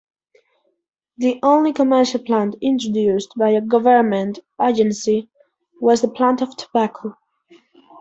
[1.17, 5.29] The only commercial plant introduced by a government agency
[5.79, 7.15] was the plant of tobacco.